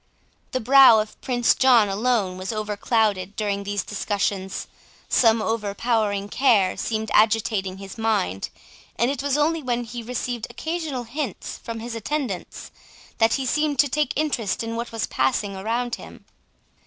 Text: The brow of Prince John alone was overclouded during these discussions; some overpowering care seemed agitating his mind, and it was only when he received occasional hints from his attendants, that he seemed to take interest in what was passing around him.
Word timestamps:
The 0.51 0.59
brow 0.59 0.97
of 0.99 1.21
Prince 1.21 1.53
John 1.53 1.87
alone 1.87 2.35
was 2.35 2.51
overclouded 2.51 3.35
during 3.35 3.63
these 3.63 3.83
discussions; 3.83 4.65
some 5.07 5.43
overpowering 5.43 6.27
care 6.27 6.75
seemed 6.75 7.11
agitating 7.13 7.77
his 7.77 7.99
mind, 7.99 8.49
and 8.95 9.11
it 9.11 9.21
was 9.21 9.37
only 9.37 9.61
when 9.61 9.83
he 9.83 10.01
received 10.01 10.47
occasional 10.49 11.03
hints 11.03 11.59
from 11.59 11.81
his 11.81 11.93
attendants, 11.93 12.71
that 13.19 13.33
he 13.35 13.45
seemed 13.45 13.77
to 13.77 13.87
take 13.87 14.13
interest 14.15 14.63
in 14.63 14.75
what 14.75 14.91
was 14.91 15.05
passing 15.05 15.55
around 15.55 15.93
him. 15.97 16.25